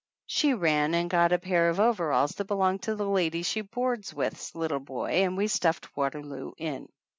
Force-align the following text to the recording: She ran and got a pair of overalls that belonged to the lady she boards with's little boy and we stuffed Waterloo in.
She 0.25 0.55
ran 0.55 0.95
and 0.95 1.11
got 1.11 1.31
a 1.31 1.37
pair 1.37 1.69
of 1.69 1.79
overalls 1.79 2.31
that 2.31 2.45
belonged 2.45 2.81
to 2.81 2.95
the 2.95 3.07
lady 3.07 3.43
she 3.43 3.61
boards 3.61 4.11
with's 4.15 4.55
little 4.55 4.79
boy 4.79 5.09
and 5.11 5.37
we 5.37 5.45
stuffed 5.47 5.95
Waterloo 5.95 6.53
in. 6.57 6.89